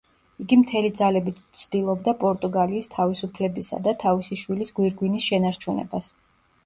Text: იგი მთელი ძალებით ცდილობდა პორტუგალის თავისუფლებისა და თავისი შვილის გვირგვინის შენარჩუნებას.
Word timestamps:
იგი 0.43 0.57
მთელი 0.59 0.89
ძალებით 0.99 1.41
ცდილობდა 1.59 2.13
პორტუგალის 2.23 2.89
თავისუფლებისა 2.95 3.83
და 3.89 3.95
თავისი 4.05 4.39
შვილის 4.45 4.75
გვირგვინის 4.81 5.29
შენარჩუნებას. 5.31 6.11